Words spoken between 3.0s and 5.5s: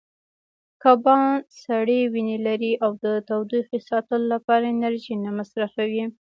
د تودوخې ساتلو لپاره انرژي نه